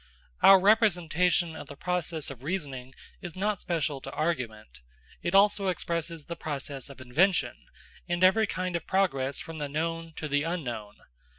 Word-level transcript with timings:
Our 0.41 0.59
representation 0.59 1.55
of 1.55 1.67
the 1.67 1.75
process 1.75 2.31
of 2.31 2.41
reasoning 2.41 2.95
is 3.21 3.35
not 3.35 3.61
special 3.61 4.01
to 4.01 4.11
argument. 4.11 4.81
It 5.21 5.35
also 5.35 5.67
expresses 5.67 6.25
the 6.25 6.35
process 6.35 6.89
of 6.89 6.99
invention, 7.01 7.67
and 8.09 8.23
every 8.23 8.47
kind 8.47 8.75
of 8.75 8.87
progress 8.87 9.37
from 9.39 9.59
the 9.59 9.69
known 9.69 10.13
to 10.15 10.27
the 10.27 10.41
unknown. 10.41 10.95